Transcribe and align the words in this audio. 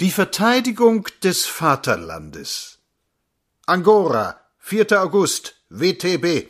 Die 0.00 0.10
Verteidigung 0.10 1.06
des 1.22 1.44
Vaterlandes. 1.44 2.78
Angora, 3.66 4.40
4. 4.56 4.98
August, 5.02 5.56
WTB. 5.68 6.48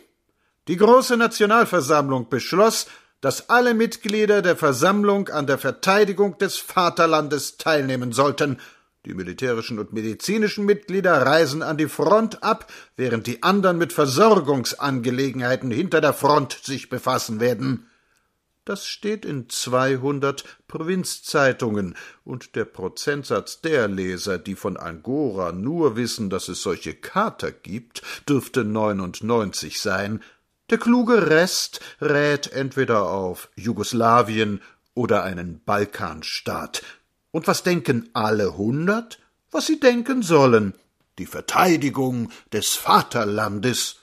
Die 0.68 0.76
große 0.76 1.16
Nationalversammlung 1.16 2.28
beschloss, 2.28 2.86
dass 3.20 3.50
alle 3.50 3.74
Mitglieder 3.74 4.40
der 4.40 4.54
Versammlung 4.54 5.30
an 5.30 5.48
der 5.48 5.58
Verteidigung 5.58 6.38
des 6.38 6.58
Vaterlandes 6.58 7.56
teilnehmen 7.56 8.12
sollten. 8.12 8.60
Die 9.04 9.14
militärischen 9.14 9.80
und 9.80 9.92
medizinischen 9.92 10.64
Mitglieder 10.64 11.26
reisen 11.26 11.64
an 11.64 11.76
die 11.76 11.88
Front 11.88 12.44
ab, 12.44 12.70
während 12.94 13.26
die 13.26 13.42
anderen 13.42 13.78
mit 13.78 13.92
Versorgungsangelegenheiten 13.92 15.72
hinter 15.72 16.00
der 16.00 16.14
Front 16.14 16.56
sich 16.62 16.88
befassen 16.88 17.40
werden. 17.40 17.89
Das 18.70 18.86
steht 18.86 19.24
in 19.24 19.48
200 19.48 20.44
Provinzzeitungen, 20.68 21.96
und 22.22 22.54
der 22.54 22.64
Prozentsatz 22.64 23.60
der 23.60 23.88
Leser, 23.88 24.38
die 24.38 24.54
von 24.54 24.76
Angora 24.76 25.50
nur 25.50 25.96
wissen, 25.96 26.30
dass 26.30 26.46
es 26.46 26.62
solche 26.62 26.94
Kater 26.94 27.50
gibt, 27.50 28.02
dürfte 28.28 28.62
99 28.62 29.80
sein. 29.80 30.22
Der 30.70 30.78
kluge 30.78 31.30
Rest 31.30 31.80
rät 32.00 32.52
entweder 32.52 33.10
auf 33.10 33.48
Jugoslawien 33.56 34.62
oder 34.94 35.24
einen 35.24 35.60
Balkanstaat. 35.64 36.84
Und 37.32 37.48
was 37.48 37.64
denken 37.64 38.08
alle 38.12 38.56
hundert? 38.56 39.18
Was 39.50 39.66
sie 39.66 39.80
denken 39.80 40.22
sollen. 40.22 40.74
Die 41.18 41.26
Verteidigung 41.26 42.30
des 42.52 42.76
Vaterlandes. 42.76 43.99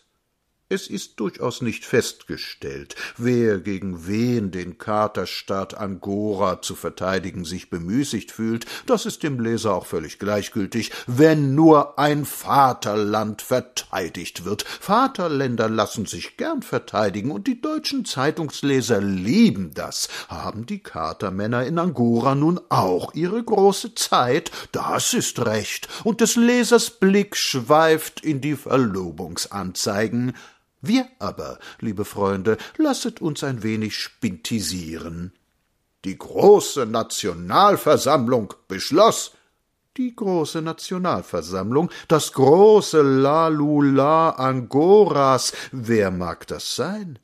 Es 0.69 0.87
ist 0.87 1.21
durchaus 1.21 1.61
nicht 1.61 1.85
festgestellt, 1.85 2.97
wer 3.15 3.59
gegen 3.59 4.05
wen 4.05 4.51
den 4.51 4.77
Katerstaat 4.77 5.75
Angora 5.75 6.61
zu 6.61 6.75
verteidigen 6.75 7.45
sich 7.45 7.69
bemüßigt 7.69 8.33
fühlt, 8.33 8.65
das 8.85 9.05
ist 9.05 9.23
dem 9.23 9.39
Leser 9.39 9.73
auch 9.73 9.85
völlig 9.85 10.19
gleichgültig, 10.19 10.91
wenn 11.05 11.55
nur 11.55 11.97
ein 11.97 12.25
Vaterland 12.25 13.41
verteidigt 13.41 14.43
wird. 14.43 14.63
Vaterländer 14.63 15.69
lassen 15.69 16.05
sich 16.05 16.35
gern 16.35 16.61
verteidigen, 16.61 17.31
und 17.31 17.47
die 17.47 17.61
deutschen 17.61 18.03
Zeitungsleser 18.03 18.99
lieben 18.99 19.73
das. 19.73 20.09
Haben 20.27 20.65
die 20.65 20.79
Katermänner 20.79 21.65
in 21.65 21.79
Angora 21.79 22.35
nun 22.35 22.59
auch 22.67 23.13
ihre 23.13 23.41
große 23.41 23.95
Zeit? 23.95 24.51
Das 24.73 25.13
ist 25.13 25.45
recht, 25.45 25.87
und 26.03 26.19
des 26.19 26.35
Lesers 26.35 26.89
Blick 26.89 27.37
schweift 27.37 28.19
in 28.19 28.41
die 28.41 28.57
Verlobungsanzeigen. 28.57 30.33
Wir 30.81 31.07
aber, 31.19 31.59
liebe 31.79 32.05
Freunde, 32.05 32.57
lasset 32.77 33.21
uns 33.21 33.43
ein 33.43 33.63
wenig 33.63 33.95
spintisieren. 33.95 35.33
Die 36.05 36.17
große 36.17 36.85
Nationalversammlung 36.85 38.53
beschloss, 38.67 39.31
die 39.97 40.15
große 40.15 40.61
Nationalversammlung, 40.61 41.89
das 42.07 42.33
große 42.33 43.01
Lalula 43.01 44.29
Angoras, 44.31 45.53
wer 45.71 46.11
mag 46.11 46.45
das 46.47 46.75
sein? 46.75 47.17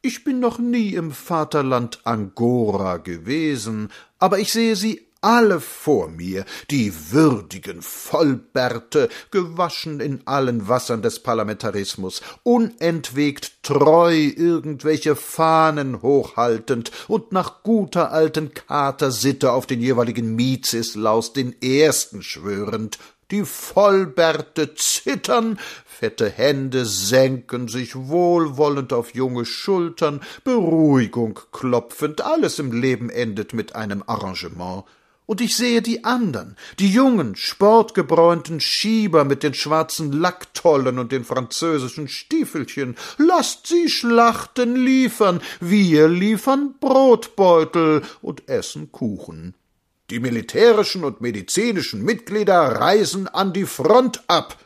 Ich 0.00 0.24
bin 0.24 0.40
noch 0.40 0.58
nie 0.58 0.94
im 0.94 1.12
Vaterland 1.12 2.00
Angora 2.04 2.96
gewesen, 2.98 3.90
aber 4.18 4.38
ich 4.38 4.52
sehe 4.52 4.76
sie 4.76 5.06
alle 5.24 5.58
vor 5.58 6.08
mir, 6.08 6.44
die 6.70 6.92
würdigen 7.10 7.80
Vollbärte, 7.80 9.08
gewaschen 9.30 10.00
in 10.00 10.20
allen 10.26 10.68
Wassern 10.68 11.00
des 11.00 11.20
Parlamentarismus, 11.20 12.20
unentwegt 12.42 13.62
treu 13.62 14.12
irgendwelche 14.14 15.16
Fahnen 15.16 16.02
hochhaltend 16.02 16.92
und 17.08 17.32
nach 17.32 17.62
guter 17.62 18.12
alten 18.12 18.52
Katersitte 18.52 19.52
auf 19.52 19.66
den 19.66 19.80
jeweiligen 19.80 20.36
Mizislaus 20.36 21.32
den 21.32 21.54
ersten 21.62 22.22
schwörend, 22.22 22.98
die 23.30 23.46
Vollbärte 23.46 24.74
zittern, 24.74 25.58
fette 25.86 26.28
Hände 26.28 26.84
senken 26.84 27.68
sich 27.68 27.96
wohlwollend 27.96 28.92
auf 28.92 29.14
junge 29.14 29.46
Schultern, 29.46 30.20
Beruhigung 30.44 31.40
klopfend, 31.50 32.20
alles 32.20 32.58
im 32.58 32.72
Leben 32.72 33.08
endet 33.08 33.54
mit 33.54 33.74
einem 33.74 34.04
Arrangement 34.06 34.84
und 35.26 35.40
ich 35.40 35.56
sehe 35.56 35.80
die 35.80 36.04
andern, 36.04 36.56
die 36.78 36.90
jungen, 36.90 37.36
sportgebräunten 37.36 38.60
Schieber 38.60 39.24
mit 39.24 39.42
den 39.42 39.54
schwarzen 39.54 40.12
Lacktollen 40.12 40.98
und 40.98 41.12
den 41.12 41.24
französischen 41.24 42.08
Stiefelchen. 42.08 42.96
Lasst 43.16 43.66
sie 43.66 43.88
Schlachten 43.88 44.76
liefern, 44.76 45.40
wir 45.60 46.08
liefern 46.08 46.74
Brotbeutel 46.78 48.02
und 48.20 48.48
essen 48.48 48.92
Kuchen. 48.92 49.54
Die 50.10 50.20
militärischen 50.20 51.02
und 51.02 51.22
medizinischen 51.22 52.04
Mitglieder 52.04 52.60
reisen 52.60 53.26
an 53.26 53.54
die 53.54 53.64
Front 53.64 54.22
ab. 54.26 54.58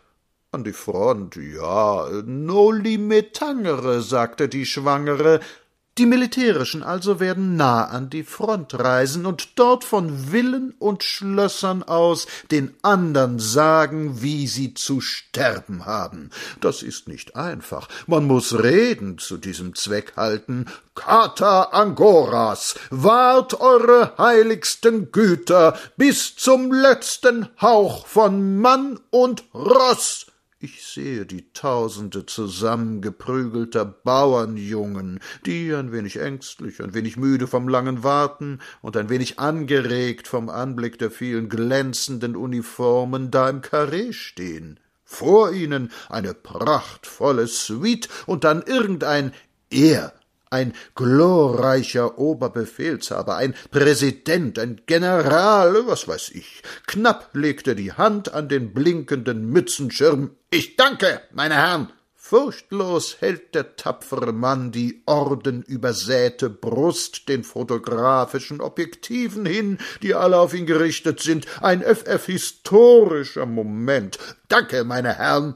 An 0.50 0.64
die 0.64 0.72
Front, 0.72 1.36
ja, 1.36 2.08
noli 2.24 2.98
me 2.98 3.30
tangere, 3.30 4.00
sagte 4.00 4.48
die 4.48 4.66
Schwangere, 4.66 5.40
die 5.98 6.06
militärischen 6.06 6.82
also 6.82 7.18
werden 7.20 7.56
nah 7.56 7.84
an 7.84 8.08
die 8.08 8.22
Front 8.22 8.78
reisen 8.78 9.26
und 9.26 9.58
dort 9.58 9.84
von 9.84 10.30
Villen 10.30 10.74
und 10.78 11.02
Schlössern 11.02 11.82
aus 11.82 12.26
den 12.50 12.74
andern 12.82 13.38
sagen, 13.38 14.22
wie 14.22 14.46
sie 14.46 14.74
zu 14.74 15.00
sterben 15.00 15.86
haben. 15.86 16.30
Das 16.60 16.82
ist 16.82 17.08
nicht 17.08 17.36
einfach. 17.36 17.88
Man 18.06 18.26
muss 18.26 18.62
Reden 18.62 19.18
zu 19.18 19.36
diesem 19.36 19.74
Zweck 19.74 20.14
halten. 20.16 20.66
Kater 20.94 21.74
Angoras, 21.74 22.76
wahrt 22.90 23.60
eure 23.60 24.14
heiligsten 24.18 25.12
Güter 25.12 25.78
bis 25.96 26.36
zum 26.36 26.72
letzten 26.72 27.48
Hauch 27.60 28.06
von 28.06 28.58
Mann 28.58 29.00
und 29.10 29.44
Ross. 29.54 30.26
Ich 30.60 30.84
sehe 30.84 31.24
die 31.24 31.52
Tausende 31.52 32.26
zusammengeprügelter 32.26 33.84
Bauernjungen, 33.84 35.20
die, 35.46 35.72
ein 35.72 35.92
wenig 35.92 36.16
ängstlich, 36.16 36.82
ein 36.82 36.94
wenig 36.94 37.16
müde 37.16 37.46
vom 37.46 37.68
langen 37.68 38.02
Warten 38.02 38.58
und 38.82 38.96
ein 38.96 39.08
wenig 39.08 39.38
angeregt 39.38 40.26
vom 40.26 40.48
Anblick 40.48 40.98
der 40.98 41.12
vielen 41.12 41.48
glänzenden 41.48 42.34
Uniformen, 42.34 43.30
da 43.30 43.48
im 43.48 43.60
Karree 43.60 44.12
stehen. 44.12 44.80
Vor 45.04 45.52
ihnen 45.52 45.92
eine 46.08 46.34
prachtvolle 46.34 47.46
Suite 47.46 48.08
und 48.26 48.42
dann 48.42 48.62
irgendein 48.62 49.32
Er 49.70 50.17
ein 50.50 50.72
glorreicher 50.94 52.18
Oberbefehlshaber, 52.18 53.36
ein 53.36 53.54
Präsident, 53.70 54.58
ein 54.58 54.80
General, 54.86 55.86
was 55.86 56.08
weiß 56.08 56.30
ich. 56.30 56.62
Knapp 56.86 57.30
legte 57.34 57.74
die 57.74 57.92
Hand 57.92 58.32
an 58.32 58.48
den 58.48 58.72
blinkenden 58.72 59.50
Mützenschirm. 59.50 60.30
Ich 60.50 60.76
danke, 60.76 61.20
meine 61.32 61.54
Herren. 61.54 61.92
Furchtlos 62.28 63.16
hält 63.20 63.54
der 63.54 63.76
tapfere 63.76 64.34
Mann 64.34 64.70
die 64.70 65.02
ordenübersäte 65.06 66.50
Brust 66.50 67.26
den 67.26 67.42
fotografischen 67.42 68.60
Objektiven 68.60 69.46
hin, 69.46 69.78
die 70.02 70.14
alle 70.14 70.38
auf 70.38 70.52
ihn 70.52 70.66
gerichtet 70.66 71.20
sind. 71.20 71.46
Ein 71.62 71.80
FF 71.80 72.26
historischer 72.26 73.46
Moment. 73.46 74.18
Danke, 74.48 74.84
meine 74.84 75.14
Herren. 75.14 75.54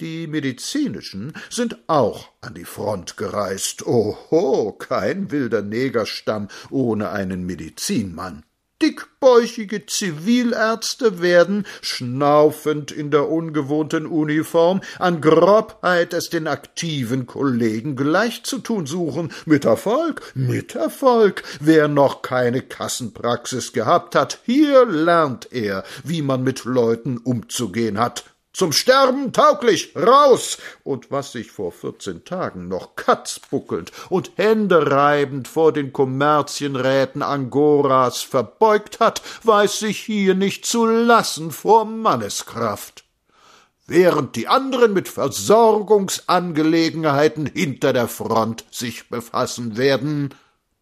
Die 0.00 0.26
medizinischen 0.26 1.34
sind 1.50 1.76
auch 1.86 2.30
an 2.40 2.54
die 2.54 2.64
Front 2.64 3.18
gereist. 3.18 3.86
Oho, 3.86 4.72
kein 4.72 5.30
wilder 5.30 5.60
Negerstamm 5.60 6.48
ohne 6.70 7.10
einen 7.10 7.44
Medizinmann. 7.44 8.44
Dickbäuchige 8.80 9.84
Zivilärzte 9.84 11.20
werden, 11.20 11.66
schnaufend 11.82 12.90
in 12.90 13.10
der 13.10 13.28
ungewohnten 13.28 14.06
Uniform, 14.06 14.80
an 14.98 15.20
Grobheit 15.20 16.14
es 16.14 16.30
den 16.30 16.46
aktiven 16.46 17.26
Kollegen 17.26 17.94
gleichzutun 17.94 18.86
suchen. 18.86 19.32
Mit 19.44 19.66
Erfolg, 19.66 20.22
mit 20.34 20.76
Erfolg. 20.76 21.42
Wer 21.60 21.88
noch 21.88 22.22
keine 22.22 22.62
Kassenpraxis 22.62 23.74
gehabt 23.74 24.14
hat, 24.14 24.38
hier 24.46 24.86
lernt 24.86 25.52
er, 25.52 25.84
wie 26.02 26.22
man 26.22 26.42
mit 26.42 26.64
Leuten 26.64 27.18
umzugehen 27.18 27.98
hat. 27.98 28.24
Zum 28.52 28.72
Sterben 28.72 29.32
tauglich, 29.32 29.94
raus! 29.94 30.58
Und 30.82 31.12
was 31.12 31.30
sich 31.32 31.52
vor 31.52 31.70
vierzehn 31.70 32.24
Tagen 32.24 32.66
noch 32.66 32.96
katzbuckelnd 32.96 33.92
und 34.08 34.32
händereibend 34.34 35.46
vor 35.46 35.72
den 35.72 35.92
Kommerzienräten 35.92 37.22
Angoras 37.22 38.22
verbeugt 38.22 38.98
hat, 38.98 39.22
weiß 39.44 39.78
sich 39.78 40.00
hier 40.00 40.34
nicht 40.34 40.66
zu 40.66 40.84
lassen 40.84 41.52
vor 41.52 41.84
Manneskraft. 41.84 43.04
Während 43.86 44.34
die 44.34 44.48
anderen 44.48 44.94
mit 44.94 45.08
Versorgungsangelegenheiten 45.08 47.46
hinter 47.46 47.92
der 47.92 48.08
Front 48.08 48.64
sich 48.72 49.08
befassen 49.08 49.76
werden, 49.76 50.34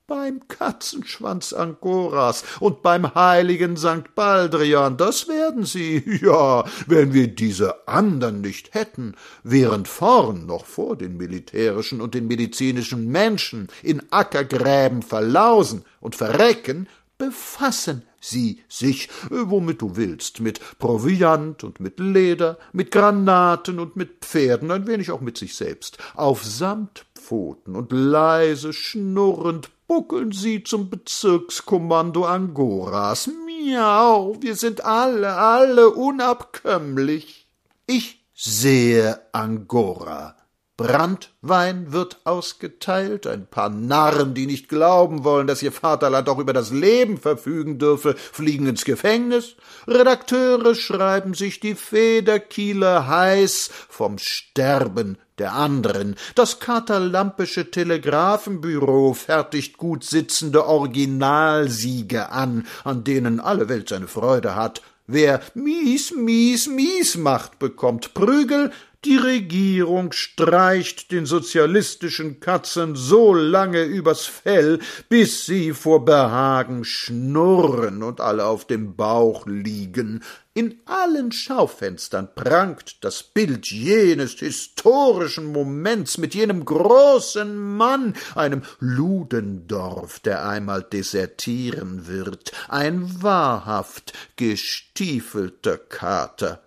beim 0.08 0.48
Katzenschwanz 0.48 1.52
Angoras 1.52 2.42
und 2.60 2.82
beim 2.82 3.14
heiligen 3.14 3.76
St. 3.76 4.14
Baldrian, 4.16 4.96
das 4.96 5.28
werden 5.28 5.64
sie, 5.64 6.02
ja, 6.22 6.64
wenn 6.86 7.12
wir 7.12 7.28
diese 7.28 7.86
andern 7.86 8.40
nicht 8.40 8.74
hätten, 8.74 9.14
während 9.44 9.86
vorn 9.86 10.46
noch 10.46 10.64
vor 10.64 10.96
den 10.96 11.16
militärischen 11.18 12.00
und 12.00 12.14
den 12.14 12.26
medizinischen 12.26 13.08
Menschen 13.08 13.68
in 13.82 14.02
Ackergräben 14.10 15.02
verlausen 15.02 15.84
und 16.00 16.16
verrecken, 16.16 16.88
befassen 17.18 18.02
sie 18.20 18.62
sich, 18.68 19.10
womit 19.28 19.82
du 19.82 19.96
willst, 19.96 20.40
mit 20.40 20.60
Proviant 20.78 21.64
und 21.64 21.80
mit 21.80 22.00
Leder, 22.00 22.58
mit 22.72 22.90
Granaten 22.90 23.78
und 23.78 23.96
mit 23.96 24.24
Pferden, 24.24 24.70
ein 24.70 24.86
wenig 24.86 25.10
auch 25.10 25.20
mit 25.20 25.36
sich 25.36 25.54
selbst, 25.54 25.98
auf 26.14 26.44
Samtpfoten 26.44 27.76
und 27.76 27.92
leise 27.92 28.72
schnurrend 28.72 29.68
buckeln 29.88 30.30
sie 30.30 30.62
zum 30.62 30.90
Bezirkskommando 30.90 32.24
Angoras. 32.24 33.28
Miau, 33.46 34.36
wir 34.40 34.54
sind 34.54 34.84
alle, 34.84 35.34
alle 35.34 35.90
unabkömmlich. 35.90 37.48
Ich 37.86 38.24
sehe 38.34 39.20
Angora. 39.32 40.36
Brandwein 40.76 41.90
wird 41.90 42.20
ausgeteilt, 42.22 43.26
ein 43.26 43.48
paar 43.48 43.68
Narren, 43.68 44.34
die 44.34 44.46
nicht 44.46 44.68
glauben 44.68 45.24
wollen, 45.24 45.48
dass 45.48 45.60
ihr 45.60 45.72
Vaterland 45.72 46.28
auch 46.28 46.38
über 46.38 46.52
das 46.52 46.70
Leben 46.70 47.18
verfügen 47.18 47.80
dürfe, 47.80 48.14
fliegen 48.14 48.68
ins 48.68 48.84
Gefängnis, 48.84 49.56
Redakteure 49.88 50.76
schreiben 50.76 51.34
sich 51.34 51.58
die 51.58 51.74
Federkiele 51.74 53.08
heiß 53.08 53.70
vom 53.88 54.18
Sterben 54.18 55.18
der 55.38 55.54
anderen, 55.54 56.16
das 56.34 56.60
katalampische 56.60 57.70
Telegrafenbüro 57.70 59.14
fertigt 59.14 59.78
gut 59.78 60.04
sitzende 60.04 60.66
Originalsiege 60.66 62.30
an, 62.30 62.66
an 62.84 63.04
denen 63.04 63.40
alle 63.40 63.68
Welt 63.68 63.88
seine 63.88 64.08
Freude 64.08 64.56
hat, 64.56 64.82
Wer 65.10 65.40
mies, 65.54 66.12
mies, 66.14 66.66
mies 66.66 67.16
macht, 67.16 67.58
bekommt 67.58 68.12
Prügel, 68.12 68.72
die 69.04 69.16
Regierung 69.16 70.10
streicht 70.10 71.12
den 71.12 71.24
sozialistischen 71.24 72.40
Katzen 72.40 72.96
so 72.96 73.32
lange 73.32 73.84
übers 73.84 74.26
Fell, 74.26 74.80
bis 75.08 75.46
sie 75.46 75.72
vor 75.72 76.04
Behagen 76.04 76.84
schnurren 76.84 78.02
und 78.02 78.20
alle 78.20 78.44
auf 78.46 78.66
dem 78.66 78.96
Bauch 78.96 79.46
liegen. 79.46 80.24
In 80.52 80.80
allen 80.86 81.30
Schaufenstern 81.30 82.34
prangt 82.34 83.04
das 83.04 83.22
Bild 83.22 83.70
jenes 83.70 84.32
historischen 84.32 85.52
Moments 85.52 86.18
mit 86.18 86.34
jenem 86.34 86.64
großen 86.64 87.76
Mann, 87.76 88.14
einem 88.34 88.62
Ludendorff, 88.80 90.18
der 90.18 90.48
einmal 90.48 90.82
desertieren 90.82 92.08
wird, 92.08 92.50
ein 92.66 93.22
wahrhaft 93.22 94.12
gestiefelter 94.34 95.78
Kater. 95.78 96.60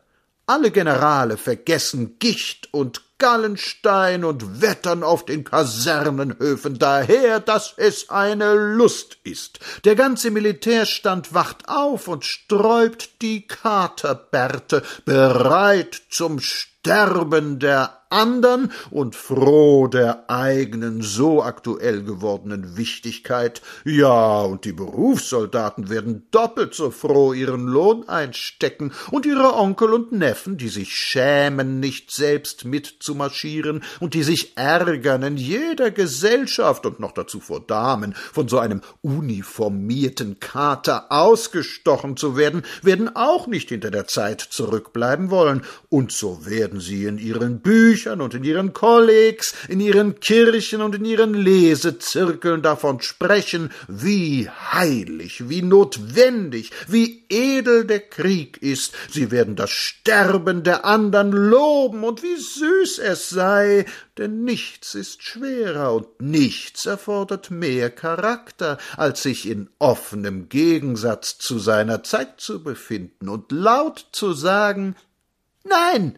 Alle 0.51 0.71
Generale 0.71 1.37
vergessen 1.37 2.19
Gicht 2.19 2.73
und 2.73 3.03
Gallenstein 3.19 4.25
und 4.25 4.61
wettern 4.61 5.01
auf 5.01 5.23
den 5.23 5.45
Kasernenhöfen 5.45 6.77
daher, 6.77 7.39
dass 7.39 7.73
es 7.77 8.09
eine 8.09 8.53
Lust 8.55 9.15
ist. 9.23 9.61
Der 9.85 9.95
ganze 9.95 10.29
Militärstand 10.29 11.33
wacht 11.33 11.69
auf 11.69 12.09
und 12.09 12.25
sträubt 12.25 13.21
die 13.21 13.47
Katerbärte, 13.47 14.83
bereit 15.05 16.01
zum 16.09 16.41
Sterben 16.83 17.59
der 17.59 18.01
andern 18.11 18.71
und 18.89 19.15
froh 19.15 19.87
der 19.87 20.29
eigenen 20.29 21.01
so 21.01 21.41
aktuell 21.41 22.03
gewordenen 22.03 22.77
Wichtigkeit. 22.77 23.61
Ja, 23.85 24.41
und 24.41 24.65
die 24.65 24.73
Berufssoldaten 24.73 25.89
werden 25.89 26.27
doppelt 26.31 26.73
so 26.73 26.91
froh 26.91 27.33
ihren 27.33 27.67
Lohn 27.67 28.07
einstecken 28.09 28.91
und 29.11 29.25
ihre 29.25 29.55
Onkel 29.55 29.93
und 29.93 30.11
Neffen, 30.11 30.57
die 30.57 30.67
sich 30.67 30.95
schämen, 30.95 31.79
nicht 31.79 32.11
selbst 32.11 32.65
mitzumarschieren 32.65 33.83
und 33.99 34.13
die 34.13 34.23
sich 34.23 34.57
ärgern, 34.57 35.23
in 35.23 35.37
jeder 35.37 35.91
Gesellschaft 35.91 36.85
und 36.85 36.99
noch 36.99 37.13
dazu 37.13 37.39
vor 37.39 37.61
Damen 37.61 38.13
von 38.13 38.47
so 38.47 38.59
einem 38.59 38.81
uniformierten 39.01 40.39
Kater 40.39 41.11
ausgestochen 41.11 42.17
zu 42.17 42.35
werden, 42.35 42.63
werden 42.81 43.15
auch 43.15 43.47
nicht 43.47 43.69
hinter 43.69 43.91
der 43.91 44.07
Zeit 44.07 44.41
zurückbleiben 44.41 45.29
wollen, 45.29 45.63
und 45.89 46.11
so 46.11 46.45
werden 46.45 46.70
sie 46.79 47.05
in 47.05 47.17
ihren 47.17 47.59
Büchern 47.59 48.21
und 48.21 48.33
in 48.33 48.43
ihren 48.43 48.73
Kollegs, 48.73 49.53
in 49.67 49.79
ihren 49.79 50.19
Kirchen 50.19 50.81
und 50.81 50.95
in 50.95 51.05
ihren 51.05 51.33
Lesezirkeln 51.33 52.61
davon 52.61 53.01
sprechen, 53.01 53.71
wie 53.87 54.49
heilig, 54.49 55.49
wie 55.49 55.61
notwendig, 55.61 56.71
wie 56.87 57.25
edel 57.29 57.85
der 57.85 57.99
Krieg 57.99 58.61
ist. 58.61 58.93
Sie 59.09 59.31
werden 59.31 59.55
das 59.55 59.71
Sterben 59.71 60.63
der 60.63 60.85
andern 60.85 61.31
loben 61.31 62.03
und 62.03 62.23
wie 62.23 62.37
süß 62.37 62.99
es 62.99 63.29
sei, 63.29 63.85
denn 64.17 64.43
nichts 64.43 64.95
ist 64.95 65.23
schwerer 65.23 65.93
und 65.93 66.21
nichts 66.21 66.85
erfordert 66.85 67.51
mehr 67.51 67.89
Charakter, 67.89 68.77
als 68.97 69.23
sich 69.23 69.47
in 69.47 69.69
offenem 69.79 70.49
Gegensatz 70.49 71.37
zu 71.37 71.59
seiner 71.59 72.03
Zeit 72.03 72.39
zu 72.39 72.63
befinden 72.63 73.29
und 73.29 73.51
laut 73.51 74.05
zu 74.11 74.33
sagen 74.33 74.95
Nein, 75.63 76.17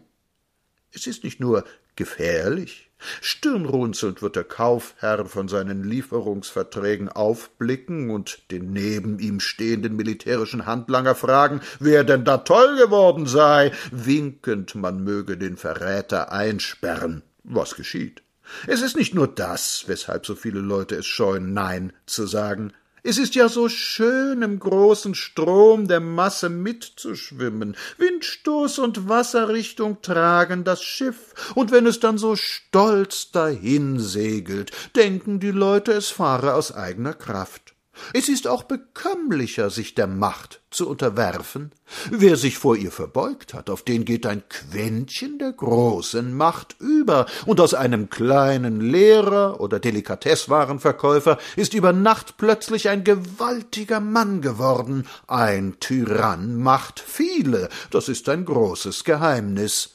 es 0.94 1.06
ist 1.06 1.24
nicht 1.24 1.40
nur 1.40 1.64
gefährlich. 1.96 2.90
Stirnrunzelnd 3.20 4.22
wird 4.22 4.36
der 4.36 4.44
Kaufherr 4.44 5.26
von 5.26 5.48
seinen 5.48 5.84
Lieferungsverträgen 5.84 7.08
aufblicken 7.08 8.10
und 8.10 8.50
den 8.50 8.72
neben 8.72 9.18
ihm 9.18 9.40
stehenden 9.40 9.96
militärischen 9.96 10.66
Handlanger 10.66 11.14
fragen, 11.14 11.60
wer 11.80 12.04
denn 12.04 12.24
da 12.24 12.38
toll 12.38 12.76
geworden 12.78 13.26
sei, 13.26 13.72
winkend, 13.90 14.74
man 14.74 15.04
möge 15.04 15.36
den 15.36 15.56
Verräter 15.56 16.32
einsperren. 16.32 17.22
Was 17.42 17.74
geschieht? 17.74 18.22
Es 18.66 18.82
ist 18.82 18.96
nicht 18.96 19.14
nur 19.14 19.26
das, 19.26 19.84
weshalb 19.86 20.26
so 20.26 20.34
viele 20.34 20.60
Leute 20.60 20.96
es 20.96 21.06
scheuen, 21.06 21.52
Nein 21.52 21.92
zu 22.06 22.26
sagen. 22.26 22.72
Es 23.06 23.18
ist 23.18 23.34
ja 23.34 23.50
so 23.50 23.68
schön, 23.68 24.40
im 24.40 24.58
großen 24.58 25.14
Strom 25.14 25.88
der 25.88 26.00
Masse 26.00 26.48
mitzuschwimmen. 26.48 27.76
Windstoß 27.98 28.78
und 28.78 29.10
Wasserrichtung 29.10 30.00
tragen 30.00 30.64
das 30.64 30.82
Schiff, 30.82 31.34
und 31.54 31.70
wenn 31.70 31.86
es 31.86 32.00
dann 32.00 32.16
so 32.16 32.34
stolz 32.34 33.30
dahin 33.30 34.00
segelt, 34.00 34.72
denken 34.96 35.38
die 35.38 35.50
Leute, 35.50 35.92
es 35.92 36.08
fahre 36.08 36.54
aus 36.54 36.74
eigener 36.74 37.12
Kraft. 37.12 37.73
Es 38.12 38.28
ist 38.28 38.46
auch 38.46 38.64
bekömmlicher, 38.64 39.70
sich 39.70 39.94
der 39.94 40.06
Macht 40.06 40.60
zu 40.70 40.88
unterwerfen. 40.88 41.72
Wer 42.10 42.36
sich 42.36 42.58
vor 42.58 42.76
ihr 42.76 42.90
verbeugt 42.90 43.54
hat, 43.54 43.70
auf 43.70 43.82
den 43.82 44.04
geht 44.04 44.26
ein 44.26 44.42
Quäntchen 44.48 45.38
der 45.38 45.52
großen 45.52 46.34
Macht 46.36 46.76
über, 46.80 47.26
und 47.46 47.60
aus 47.60 47.74
einem 47.74 48.10
kleinen 48.10 48.80
Lehrer 48.80 49.60
oder 49.60 49.78
Delikatesswarenverkäufer 49.78 51.38
ist 51.56 51.74
über 51.74 51.92
Nacht 51.92 52.36
plötzlich 52.36 52.88
ein 52.88 53.04
gewaltiger 53.04 54.00
Mann 54.00 54.40
geworden. 54.40 55.06
Ein 55.26 55.76
Tyrann 55.80 56.56
macht 56.56 57.00
viele, 57.00 57.68
das 57.90 58.08
ist 58.08 58.28
ein 58.28 58.44
großes 58.44 59.04
Geheimnis 59.04 59.93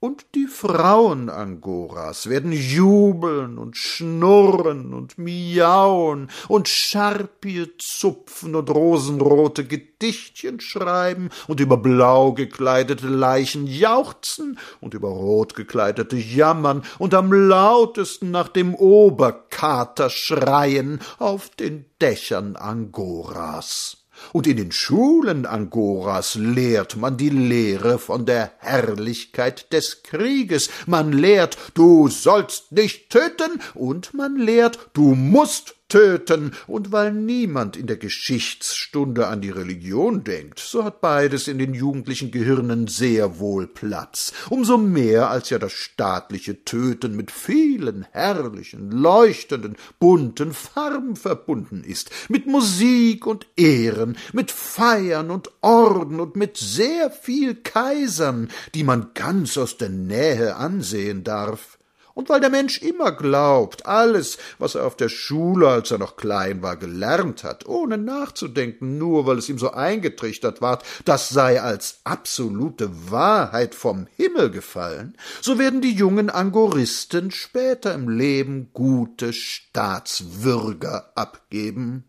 und 0.00 0.24
die 0.34 0.46
Frauen 0.46 1.28
Angoras 1.28 2.28
werden 2.30 2.52
jubeln 2.52 3.58
und 3.58 3.76
schnurren 3.76 4.94
und 4.94 5.18
miauen 5.18 6.30
und 6.48 6.68
Scharpier 6.68 7.68
zupfen 7.78 8.54
und 8.54 8.70
rosenrote 8.70 9.66
Gedichtchen 9.66 10.58
schreiben 10.60 11.28
und 11.48 11.60
über 11.60 11.76
blau 11.76 12.32
gekleidete 12.32 13.08
Leichen 13.08 13.66
jauchzen 13.66 14.58
und 14.80 14.94
über 14.94 15.08
rot 15.08 15.54
gekleidete 15.54 16.16
jammern 16.16 16.82
und 16.98 17.12
am 17.12 17.30
lautesten 17.30 18.30
nach 18.30 18.48
dem 18.48 18.74
Oberkater 18.74 20.08
schreien 20.08 21.00
auf 21.18 21.50
den 21.50 21.84
Dächern 22.00 22.56
Angoras 22.56 23.99
und 24.32 24.46
in 24.46 24.56
den 24.56 24.72
Schulen 24.72 25.46
Angoras 25.46 26.34
lehrt 26.34 26.96
man 26.96 27.16
die 27.16 27.30
Lehre 27.30 27.98
von 27.98 28.26
der 28.26 28.52
Herrlichkeit 28.58 29.72
des 29.72 30.02
Krieges, 30.02 30.70
man 30.86 31.12
lehrt, 31.12 31.56
du 31.74 32.08
sollst 32.08 32.72
nicht 32.72 33.10
töten, 33.10 33.60
und 33.74 34.14
man 34.14 34.36
lehrt, 34.36 34.78
du 34.92 35.14
musst 35.14 35.74
töten, 35.90 36.52
und 36.66 36.92
weil 36.92 37.12
niemand 37.12 37.76
in 37.76 37.86
der 37.86 37.98
Geschichtsstunde 37.98 39.26
an 39.26 39.42
die 39.42 39.50
Religion 39.50 40.24
denkt, 40.24 40.58
so 40.58 40.84
hat 40.84 41.02
beides 41.02 41.48
in 41.48 41.58
den 41.58 41.74
jugendlichen 41.74 42.30
Gehirnen 42.30 42.86
sehr 42.86 43.38
wohl 43.38 43.66
Platz, 43.66 44.32
umso 44.48 44.78
mehr 44.78 45.28
als 45.28 45.50
ja 45.50 45.58
das 45.58 45.72
staatliche 45.72 46.64
Töten 46.64 47.14
mit 47.14 47.30
vielen 47.30 48.06
herrlichen, 48.12 48.90
leuchtenden, 48.90 49.76
bunten 49.98 50.54
Farben 50.54 51.16
verbunden 51.16 51.84
ist, 51.84 52.10
mit 52.30 52.46
Musik 52.46 53.26
und 53.26 53.46
Ehren, 53.56 54.16
mit 54.32 54.50
Feiern 54.50 55.30
und 55.30 55.50
Orden 55.60 56.20
und 56.20 56.36
mit 56.36 56.56
sehr 56.56 57.10
viel 57.10 57.56
Kaisern, 57.56 58.48
die 58.74 58.84
man 58.84 59.10
ganz 59.14 59.58
aus 59.58 59.76
der 59.76 59.90
Nähe 59.90 60.56
ansehen 60.56 61.24
darf 61.24 61.79
und 62.20 62.28
weil 62.28 62.40
der 62.40 62.50
Mensch 62.50 62.82
immer 62.82 63.12
glaubt, 63.12 63.86
alles, 63.86 64.36
was 64.58 64.74
er 64.74 64.84
auf 64.84 64.94
der 64.94 65.08
Schule, 65.08 65.68
als 65.68 65.90
er 65.90 65.96
noch 65.96 66.16
klein 66.16 66.60
war, 66.60 66.76
gelernt 66.76 67.44
hat, 67.44 67.64
ohne 67.66 67.96
nachzudenken, 67.96 68.98
nur 68.98 69.24
weil 69.24 69.38
es 69.38 69.48
ihm 69.48 69.58
so 69.58 69.70
eingetrichtert 69.70 70.60
ward, 70.60 70.84
das 71.06 71.30
sei 71.30 71.62
als 71.62 72.00
absolute 72.04 73.10
Wahrheit 73.10 73.74
vom 73.74 74.06
Himmel 74.16 74.50
gefallen, 74.50 75.16
so 75.40 75.58
werden 75.58 75.80
die 75.80 75.94
jungen 75.94 76.28
Angoristen 76.28 77.30
später 77.30 77.94
im 77.94 78.10
Leben 78.10 78.68
gute 78.74 79.32
Staatswürger 79.32 81.12
abgeben. 81.14 82.04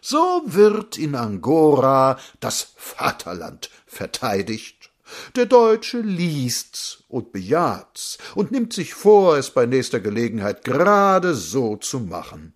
So 0.00 0.40
wird 0.46 0.96
in 0.96 1.16
Angora 1.16 2.18
das 2.40 2.72
Vaterland 2.76 3.68
verteidigt. 3.86 4.83
Der 5.36 5.46
Deutsche 5.46 6.00
liest's 6.00 7.04
und 7.08 7.32
bejaht's 7.32 8.18
und 8.34 8.52
nimmt 8.52 8.72
sich 8.72 8.94
vor, 8.94 9.36
es 9.36 9.50
bei 9.50 9.66
nächster 9.66 10.00
Gelegenheit 10.00 10.64
gerade 10.64 11.34
so 11.34 11.76
zu 11.76 12.00
machen. 12.00 12.54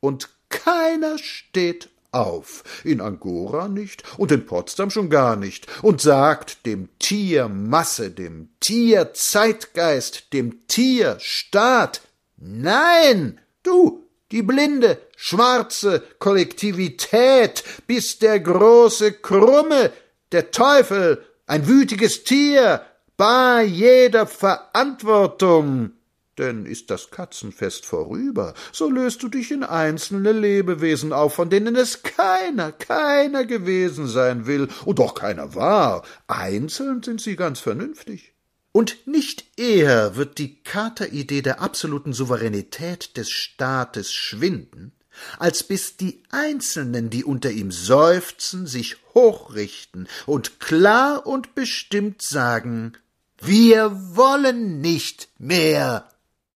Und 0.00 0.30
keiner 0.48 1.18
steht 1.18 1.88
auf, 2.10 2.64
in 2.84 3.00
Angora 3.00 3.68
nicht 3.68 4.02
und 4.18 4.32
in 4.32 4.46
Potsdam 4.46 4.90
schon 4.90 5.10
gar 5.10 5.36
nicht, 5.36 5.66
und 5.82 6.00
sagt 6.00 6.64
dem 6.66 6.88
Tiermasse, 6.98 8.10
dem 8.10 8.48
Tierzeitgeist, 8.60 10.32
dem 10.32 10.66
Tierstaat 10.68 12.02
Nein, 12.40 13.40
du, 13.64 14.06
die 14.30 14.42
blinde, 14.42 15.00
schwarze 15.16 16.02
Kollektivität, 16.20 17.64
bist 17.86 18.22
der 18.22 18.38
große 18.38 19.14
Krumme, 19.14 19.92
der 20.30 20.50
Teufel, 20.52 21.24
ein 21.48 21.66
wütiges 21.66 22.24
Tier, 22.24 22.82
bar 23.16 23.62
jeder 23.62 24.26
Verantwortung. 24.26 25.92
Denn 26.36 26.66
ist 26.66 26.90
das 26.90 27.10
Katzenfest 27.10 27.84
vorüber, 27.84 28.54
so 28.70 28.88
löst 28.88 29.24
du 29.24 29.28
dich 29.28 29.50
in 29.50 29.64
einzelne 29.64 30.30
Lebewesen 30.30 31.12
auf, 31.12 31.34
von 31.34 31.50
denen 31.50 31.74
es 31.74 32.04
keiner, 32.04 32.70
keiner 32.70 33.44
gewesen 33.44 34.06
sein 34.06 34.46
will 34.46 34.68
und 34.84 35.00
doch 35.00 35.14
keiner 35.14 35.56
war. 35.56 36.04
Einzeln 36.28 37.02
sind 37.02 37.20
sie 37.20 37.34
ganz 37.34 37.58
vernünftig. 37.58 38.34
Und 38.70 39.08
nicht 39.08 39.58
eher 39.58 40.14
wird 40.14 40.38
die 40.38 40.62
Kateridee 40.62 41.42
der 41.42 41.60
absoluten 41.60 42.12
Souveränität 42.12 43.16
des 43.16 43.30
Staates 43.30 44.12
schwinden, 44.12 44.92
als 45.38 45.62
bis 45.62 45.96
die 45.96 46.22
Einzelnen, 46.30 47.10
die 47.10 47.24
unter 47.24 47.50
ihm 47.50 47.72
seufzen, 47.72 48.66
sich 48.66 48.96
hochrichten 49.14 50.08
und 50.26 50.60
klar 50.60 51.26
und 51.26 51.54
bestimmt 51.54 52.22
sagen 52.22 52.92
Wir 53.40 54.16
wollen 54.16 54.80
nicht 54.80 55.28
mehr 55.38 56.08